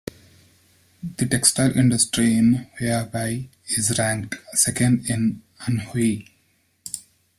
[1.03, 6.27] The textile industry in Huaibei is ranked second in Anhui.